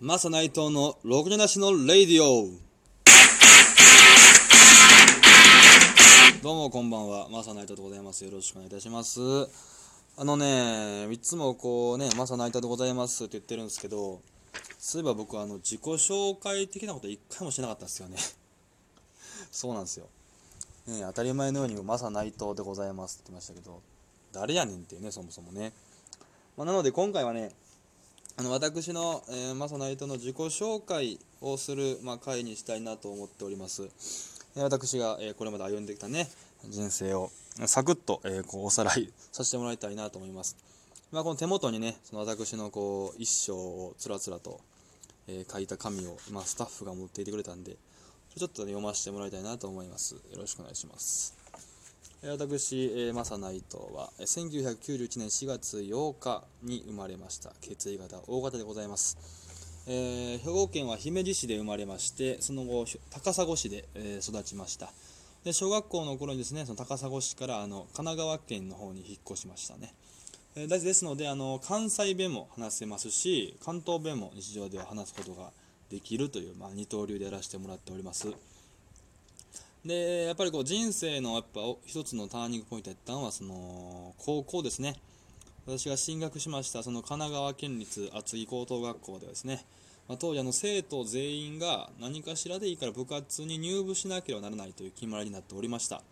[0.00, 2.46] マサ内藤のろくなしのレイディオ。
[6.40, 7.28] どうもこんばんは。
[7.28, 8.24] マサ内藤でございます。
[8.24, 9.20] よろしくお願いいたします。
[10.16, 14.20] あのねいつもこうねマサ内藤でございますって言ってるんですけど
[14.78, 17.82] そういえば僕あの自己紹介的なこと一回もしなかった。
[17.82, 18.18] んですよね。
[19.50, 20.06] そうなんですよ、
[20.86, 23.82] ね、当たり前のようにマサ内藤でございますって言ってましたけど
[24.30, 25.72] 誰やねんっていうねそもそもね、
[26.56, 27.50] まあ、なので今回はね
[28.40, 33.82] あの私の、えー、マサナイトの自己紹介をする、まあ、回にしたいなと思っております。
[34.54, 36.28] えー、私が、えー、これまで歩んできたね、
[36.68, 37.32] 人生を
[37.66, 40.56] サクッと、えー、こうおさらいさせてもらいたいなと思います。
[41.10, 44.60] まあ、この手元にね、その私のこう一生をつらつらと、
[45.26, 47.74] え書いた紙を、まあ、スタッフが持っていてくれたんで、
[48.36, 50.14] ちょっと、ね、読ませてもらいたいなと思います。
[50.14, 51.37] よろしくお願いします。
[52.20, 57.52] 私、マサナイトは1991年4月8日に生まれました。
[57.60, 59.16] 血液型 O 型でございます、
[59.86, 64.90] えー、兵庫県は姫路市で生まれましてその後高砂市で、えー、育ちました。
[65.44, 69.94] で小学校の頃にですねその高砂市からあの神奈川県の方に引っ越しましたね、
[70.56, 75.52] えー、ですのであの関西弁も話せますし関東弁も日常では話すことが
[75.88, 78.34] できるという、まあ、二刀流でやらせてもらっております。
[79.88, 84.96] でやっぱりこう人生のやっぱ一つのターニングポイントやったのはその高校ですね。
[85.66, 89.64] 私が進学しましたその神奈川県立厚木高等学校ではですね、
[90.06, 96.02] まあ、当時あの生徒全員が何かしらでいいから部活に入部しなければならないという決まりになっておりました。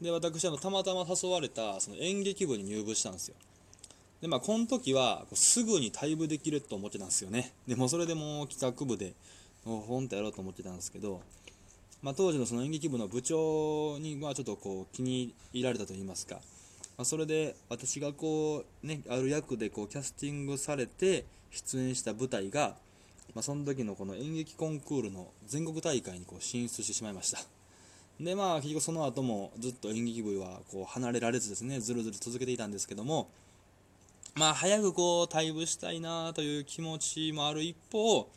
[0.00, 3.36] で私あのたまたま誘われたその演劇部に入部したんですよ。
[4.22, 7.52] でまあこの時はすぐに退部できると思ってたんですよね。
[7.68, 9.14] でもそれでもう企画部で
[9.64, 11.20] ほんとやろうと思ってたんですけど
[12.04, 16.34] まあ、当時のその演劇部の部長にまちょっとこう気に入られたといいますか、
[16.98, 22.76] まあ、それで私がこうねある役でこうキャスティングされて出演した舞台が、
[23.34, 27.38] まあ、その時のこの演劇コンクールの全国大会にこう進出してしまいました。
[28.20, 33.30] でまあ結局その後もずっと演劇部はこう離れられずですねずるずる続けていたんですけども
[34.34, 38.28] まあ早くこう退部したいなという気持ちもある一方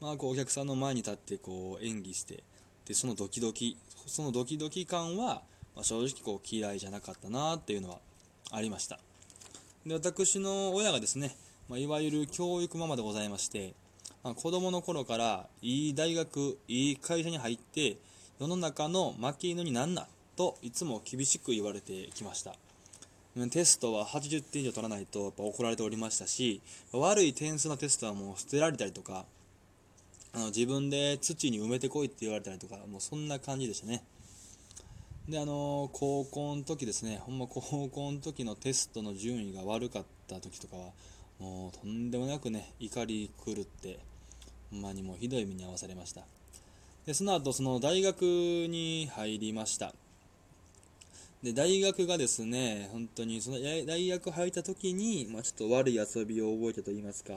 [0.00, 2.42] まあこうお客さんの前に立ってこう演技して
[2.86, 3.76] でそのドキドキ
[4.06, 5.42] そのドキドキ感は、
[5.74, 7.98] まあ、正直こう嫌いじゃなかったなっていうのは
[8.50, 8.98] ありました。
[9.86, 11.36] で私の親がですね、
[11.68, 13.74] まあ、いわゆる教育ママでございまして、
[14.22, 17.96] まあ、子供の頃からいい大学いい会社に入って
[18.40, 20.06] 世の中の負け犬になんな
[20.36, 22.54] といつも厳しく言われてきました。
[23.50, 26.60] テストは80点以上取らないとやっぱ怒られておりましたし
[26.92, 29.24] 悪い点数のテストはもう捨てられたりとか
[30.34, 34.02] あの自分で土に埋めてこいって言われたりとかもうそんな感じでしたね。
[35.28, 40.90] であの高校の時ですねほんま高校の時のテストの順位が悪かった時とかは
[41.38, 44.00] もうとんでもなくね怒り狂って
[44.70, 46.22] ほんまにもうひどい目に遭わされました。
[47.06, 49.94] でその後その大学に入りました。
[51.42, 57.32] で大学がですね本当にその大学入った時に、まあ、ちょっと悪い遊びを覚えたと言いますか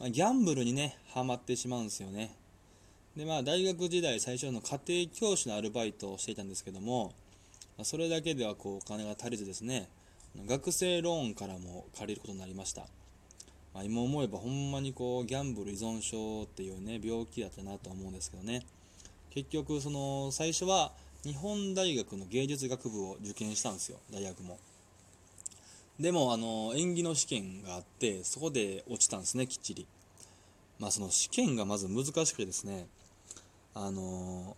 [0.00, 2.34] まギャンブルにね、ハマってしまうんですよね。
[3.16, 7.12] で、まあ、大学時代、最初の家庭教師のアルバイトをしていたんですけども
[7.78, 9.88] ま、それだけではこうお金が足りずですね、
[10.46, 12.86] 学生ローンからも借りることになりました。
[13.74, 18.64] まあ、今思えばほんまにこうギャンブル依存症っていうね病気だったなと思うんですけどね
[19.30, 20.92] 結局その最初は
[21.24, 24.58] 日本大学の芸術学部を受験したんですよ大学も
[25.98, 29.86] でもあの演技の試験があってそこで落ちたんですねきっちり。
[30.80, 32.88] まあその試験がまず難しくてですね
[33.74, 34.56] あの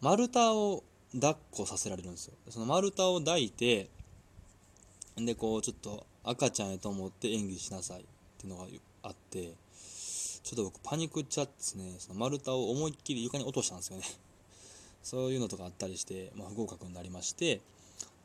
[0.00, 0.84] 丸太を
[1.14, 2.34] 抱っこさせられるんですよ。
[2.50, 3.88] その丸太を抱いて
[5.16, 8.04] でこうちょっと赤ちゃんやと思って演技しなさいっ
[8.38, 8.66] ていうのが
[9.02, 9.54] あって
[10.42, 14.04] ちょっと僕パニックっちゃってですねその丸太を思いっきり床に落としたんですよね。
[15.02, 17.60] そういうのとかあったりして、まあ、不合格になりまして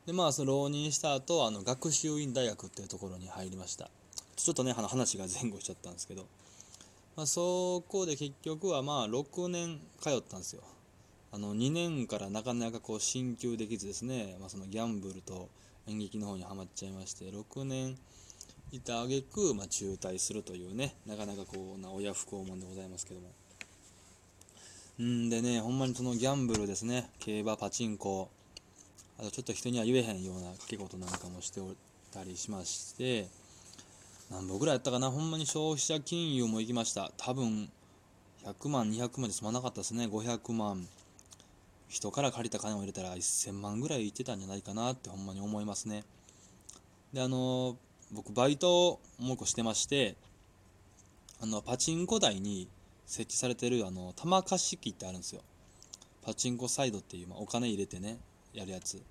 [0.05, 3.89] でまあその浪人した後あの学習院大学っていうところに入りました。
[4.35, 6.25] ちょっとね話が前後しちゃったんですけど、
[7.15, 10.63] まあ、そこで結局はまあ6年通ったんですよ。
[11.31, 15.47] あの2年からなかなかこう進級できずですね、まあ、そのギャンブルと
[15.87, 17.95] 演劇の方にはまっちゃいまして6年
[18.71, 23.29] いた挙句、まあ、中退するというねなかなかこうな親不孝門でございますけども。
[25.01, 27.09] んでねほんまにそのギャンブルですね。
[27.19, 28.29] 競馬パチンコ。
[29.21, 31.67] あとちょっと人には言えへんような掛け事なんかもしておっ
[32.11, 33.27] たりしまして
[34.31, 37.11] 何本ぐらいやったかなほんまに消費者金融も行きました。
[37.17, 37.69] 多分
[38.45, 40.05] 100万200万で済まなかったですね。
[40.05, 40.87] 500万。
[41.87, 46.05] 人から借りた金を入れたら1000万ぐらいいってたんじゃないかなってほんまに思いますね。
[47.13, 47.77] であの
[48.13, 50.15] 僕バイトをもう一個してまして
[51.41, 52.69] あのパチンコ台に
[53.05, 55.41] 設置されてるあの玉貸し機ってあるんですよ。
[56.21, 58.17] パチンコサイドっていう、まあ、お金入れてね
[58.53, 59.01] やるやつ。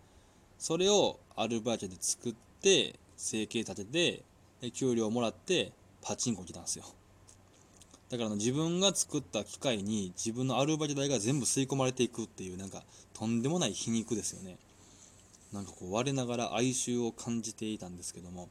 [0.58, 4.22] それをアルバイトで作って生計立て
[4.60, 5.72] て給料もらって
[6.02, 6.84] パチンコ来たんですよ。
[8.10, 12.82] だから自分が作った機械に自分のアルバイト代が全部吸い込まれていくっていうなんか
[13.14, 14.58] とんでもない皮肉ですよね。
[15.52, 18.48] なんかこう我ながら哀愁を感じていたんですけども、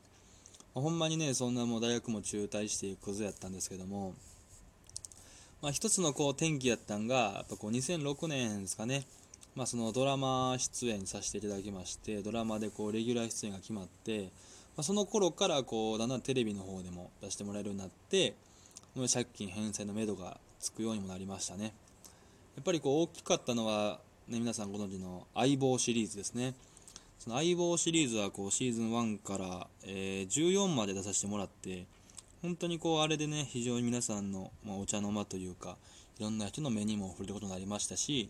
[0.74, 4.14] ほんまにねそんなもう大学も中退してクズやったんですけども。
[5.62, 9.04] まあ、一つのこう転機やったんがやっぱこう2006年ですかね、
[9.56, 14.30] まあ、そのドラマ出演させていただきましてドラマでこうレギュラー出演が決まって、ま
[14.78, 18.36] あ、その頃からこうだんだんテレビの方でも出してもらえるようになって
[19.12, 21.74] 借金返済のめどがつくようにもなりましたね。
[22.56, 26.54] やっぱりこう大きかったのは、ね、皆さんご存知の「相棒」シリーズですね。
[27.20, 31.86] その相棒シリーズはこうシーズン1から、えー、14まで出させてもらって
[32.42, 35.78] 本当にこうあれでね非常に皆さんの、まあ、お茶の間というか
[36.18, 38.30] いろんな人の目にも触れることになりましたし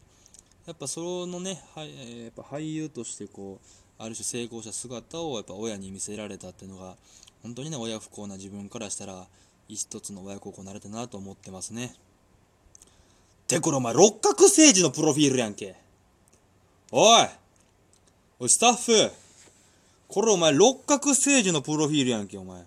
[0.70, 6.94] やっぱそのね、はいやっぱ俳優としてこうある種成功した姿をやっぱ親に見せられたっていうのが
[7.42, 9.26] 本当にね親不幸な自分からしたら
[9.68, 11.96] 一つの親孝行になれたなと思ってますね。
[13.48, 15.76] てこれお前六角星児のプロフィールやんけ。
[16.92, 17.28] おい
[18.40, 19.12] おいスタッフ。
[20.08, 22.64] これお前六角星児のプロフィールやんけお前。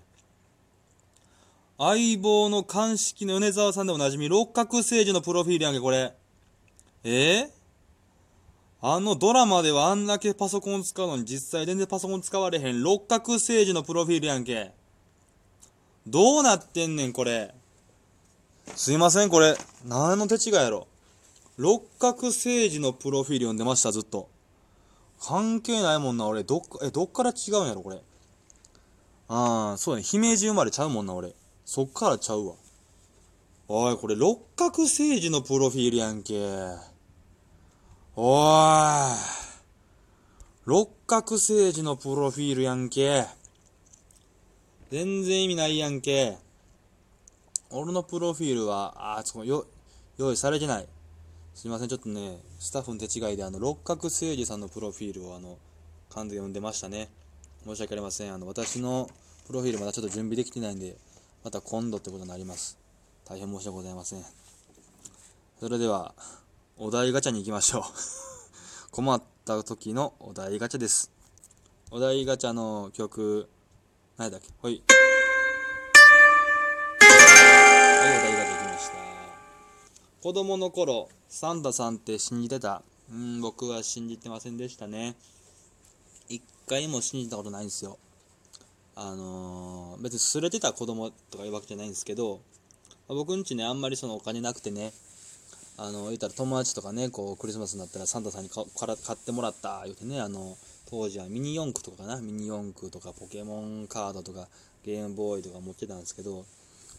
[1.78, 6.12] 相棒の鑑識の米沢さんでおなじみ、六角星児のプロフィールやんけ、これ。
[7.04, 7.61] えー、
[8.84, 14.72] あのドラマではあんだけパソコン使うのに実際全然パソコン使われへん六角星児のプロフィールやんけ。
[16.04, 17.54] どうなってんねん、これ。
[18.74, 19.56] すいません、これ。
[19.86, 20.88] 何の手違いやろ。
[21.56, 24.28] 六角星児のプロフィール読んでました、ずっと。
[25.20, 26.42] 関係ないもんな、俺。
[26.42, 28.02] どっか、え、どっから違うんやろ、これ。
[29.28, 30.02] ああ、そうね。
[30.02, 31.32] 姫路生まれちゃうもんな、俺。
[31.64, 32.54] そっからちゃうわ。
[33.68, 36.91] おい、これ六角星児のプロフィールやんけ。
[38.14, 39.42] おい。
[40.66, 43.24] 六角星児のプロフィールやんけ。
[44.90, 46.36] 全然意味ないやんけ。
[47.70, 49.64] 俺のプロフィールは、あ、そよ、
[50.18, 50.86] 用意されてない。
[51.54, 55.56] すいません、ちょっとね、スタッフの手違いで、あの、六角星児さんのプロフィールを、あの、
[56.10, 57.08] 噛んで読んでましたね。
[57.64, 58.34] 申し訳ありません。
[58.34, 59.08] あの、私の
[59.46, 60.96] プロフィールまだちょっと準備できてないんで、
[61.44, 62.76] また今度ってことになります。
[63.24, 64.24] 大変申し訳ございません。
[65.60, 66.14] それでは、
[66.84, 67.82] お題ガチャに行きましょう
[68.90, 71.12] 困った時のお題ガチャです。
[71.92, 73.48] お題ガチャの曲、
[74.16, 74.48] 何だっけ？
[74.60, 74.82] ほい。
[76.98, 78.96] はい、お題ガチャ行きました。
[80.24, 82.82] 子供の頃、サンタさんって信じてた？
[83.08, 85.14] うん、僕は信じてませんでしたね。
[86.28, 87.96] 一回も信じたことないんですよ。
[88.96, 92.40] あのー、別にすれてた子供とかいうわけじゃないんですけど、
[93.06, 94.92] 僕んちね、あんまりそのお金なくてね、
[95.76, 104.48] あの、言ったら友達とかね、こう、クリスマスになったらサンタさんにから買ってもらった、言うてね、あの、当時はミニ四駆とかかな、ミニ四駆とかポケモンカードとか
[104.84, 106.44] ゲームボーイとか持ってたんですけど、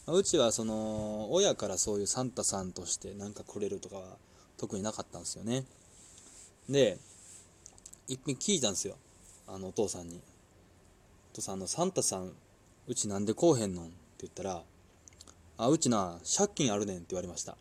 [0.07, 4.17] あ、うちはその、親からそういうサンタさんとしてなんかくれるとかは
[4.57, 5.65] 特になかったんですよね。
[6.67, 6.97] で、
[8.07, 8.95] 一品聞いたんですよ。
[9.47, 10.19] あの、お父さんに。
[11.31, 12.33] とさ、あの、サンタさん、
[12.87, 14.63] うちなんでこうへんのんって言ったら、
[15.57, 17.57] あ、うちな、借金あるねんって言われました。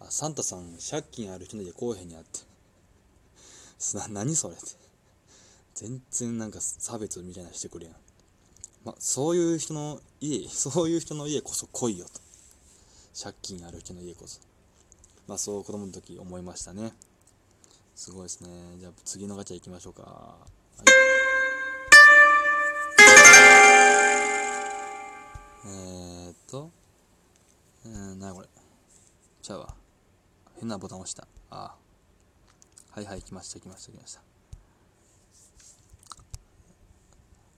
[0.00, 2.40] あ、サンタさん、借金ある人の家こうへんやって。
[3.96, 4.64] な、何それって。
[5.74, 7.96] 全然なんか差別みたいなしてくるやん。
[8.84, 12.20] ま、そういう人の家、 そういう人の家こそ来いよと。
[13.20, 14.40] 借金ある人の家こそ。
[15.26, 16.94] まあそう子供の時思いましたね。
[17.94, 18.78] すごいですね。
[18.78, 20.02] じゃあ次のガチャ行きましょうか。
[20.02, 20.46] は
[20.84, 21.08] い
[25.66, 26.70] え、っと、
[27.84, 28.48] えー、なにこれ。
[29.42, 29.74] ちゃうわ。
[30.58, 31.26] 変なボタン押した。
[31.50, 31.74] ああ。
[32.90, 34.22] はいはい、来ました、来ました、来ました。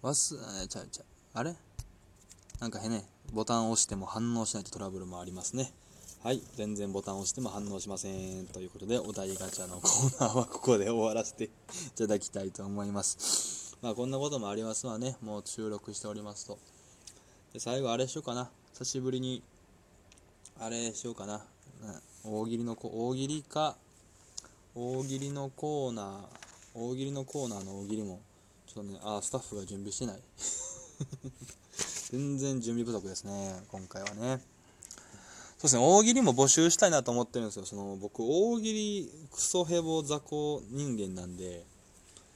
[0.03, 1.07] わす、え、ちゃうちゃう。
[1.35, 1.55] あれ？
[2.61, 5.73] なんか変ね、ボタンを押しても反応しないとトラブルもありますね。
[6.23, 8.09] はい、全然ボタンを押しても反応しませ
[8.43, 8.47] ん。
[8.49, 11.49] ということで、お題ガチャのコーナーはここで終わらせて い
[11.97, 13.77] ただきたいと思います。
[13.81, 15.17] まあ、こんなこともありますわね。
[15.23, 16.59] もう収録しておりますと。
[17.53, 19.43] で最後あれしようかな久しぶりに
[20.61, 21.45] あれしようかな
[22.25, 23.77] 大喜利の大喜利か
[24.75, 26.07] 大喜利のコーナー
[26.75, 28.21] 大喜利のコーナーの大喜利も
[28.67, 30.21] ちょっとねあスタッフが準備してない。
[32.11, 34.43] 全然準備不足ですね今回はね。
[35.59, 37.65] そうですね大喜利も募集したいなと思ってるんですよ。
[37.65, 41.65] その僕大喜利クソヘボ雑魚人間なんで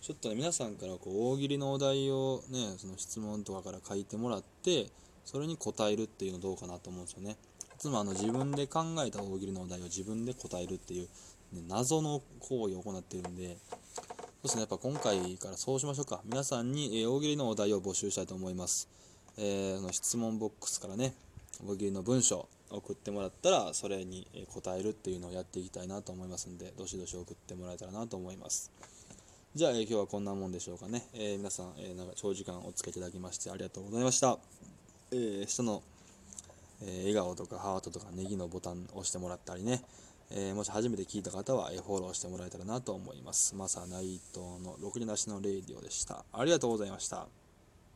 [0.00, 4.90] ちょっとね皆さんからこう大喜利のお題をねその質問とかから書いてもらって
[5.24, 7.36] それに答えるっていうのどうかなと思うんですよね。
[7.78, 11.08] つもあの自分で考えた大喜利のお題を自分で答えるっていう、
[11.54, 13.76] ね、謎の行為を行っているんでそ
[14.40, 16.20] うですねやっぱ今回からそうしましょうか。
[16.24, 18.88] 皆さんに、え大喜利のお題を募集したいと思います。
[19.38, 21.14] えー、の質問ボックスからね
[21.66, 28.70] 大喜利の文章送ってもらったらそれに答えるっていうのをやっていきたいなと思いますんでどしどし送ってもらえたらなと思います。
[29.54, 34.36] じゃあ、えー、今日はこんなもんでしょうかね、えー、皆さん、えー、なんか長時間お付き合いいただきましてありがとうございました、
[35.12, 35.82] えー、下の、
[36.82, 39.82] え笑顔とかハートとかネギのボタン押してもらったりね、
[40.30, 43.54] えもし初めて聞いた方は、えフォローしてもらえたらなと思います。
[43.54, 46.24] マサナイトのろくになしのレイディオでした。
[46.32, 47.43] ありがとうございました。